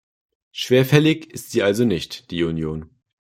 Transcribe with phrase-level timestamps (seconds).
[0.51, 2.89] Schwerfällig ist sie also nicht, die Union.